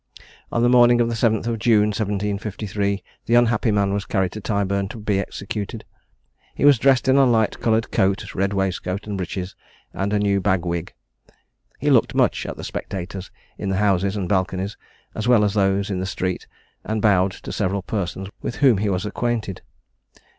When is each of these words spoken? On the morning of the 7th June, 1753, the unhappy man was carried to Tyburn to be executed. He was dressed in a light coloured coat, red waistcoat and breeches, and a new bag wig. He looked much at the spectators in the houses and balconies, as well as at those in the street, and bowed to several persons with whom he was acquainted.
On 0.51 0.63
the 0.63 0.67
morning 0.67 0.99
of 0.99 1.09
the 1.09 1.13
7th 1.13 1.59
June, 1.59 1.89
1753, 1.89 3.03
the 3.27 3.35
unhappy 3.35 3.69
man 3.69 3.93
was 3.93 4.05
carried 4.07 4.31
to 4.31 4.41
Tyburn 4.41 4.87
to 4.87 4.97
be 4.97 5.19
executed. 5.19 5.85
He 6.55 6.65
was 6.65 6.79
dressed 6.79 7.07
in 7.07 7.17
a 7.17 7.25
light 7.27 7.59
coloured 7.59 7.91
coat, 7.91 8.33
red 8.33 8.51
waistcoat 8.51 9.05
and 9.05 9.15
breeches, 9.15 9.55
and 9.93 10.11
a 10.11 10.17
new 10.17 10.41
bag 10.41 10.65
wig. 10.65 10.95
He 11.77 11.91
looked 11.91 12.15
much 12.15 12.47
at 12.47 12.57
the 12.57 12.63
spectators 12.63 13.29
in 13.59 13.69
the 13.69 13.77
houses 13.77 14.15
and 14.15 14.27
balconies, 14.27 14.75
as 15.13 15.27
well 15.27 15.43
as 15.43 15.55
at 15.55 15.61
those 15.61 15.91
in 15.91 15.99
the 15.99 16.07
street, 16.07 16.47
and 16.83 16.99
bowed 16.99 17.33
to 17.33 17.51
several 17.51 17.83
persons 17.83 18.27
with 18.41 18.55
whom 18.55 18.79
he 18.79 18.89
was 18.89 19.05
acquainted. 19.05 19.61